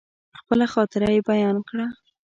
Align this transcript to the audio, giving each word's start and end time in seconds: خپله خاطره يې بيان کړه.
خپله 0.39 0.65
خاطره 0.73 1.07
يې 1.15 1.19
بيان 1.29 1.57
کړه. 1.69 1.85